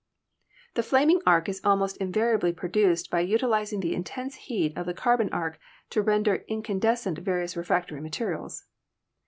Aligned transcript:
The 0.73 0.81
flaming 0.81 1.21
arc 1.27 1.47
is 1.47 1.61
almost 1.63 1.95
invariably 1.97 2.51
produced 2.53 3.11
by 3.11 3.23
util 3.23 3.51
izing 3.61 3.81
the 3.81 3.93
intense 3.93 4.33
heat 4.33 4.75
of 4.75 4.87
the 4.87 4.95
carbon 4.95 5.29
arc 5.31 5.59
to 5.91 6.01
render 6.01 6.43
incan 6.49 6.79
descent 6.79 7.19
various 7.19 7.55
refractory 7.55 8.01
materials. 8.01 8.65